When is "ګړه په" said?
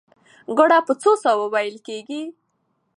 0.57-0.93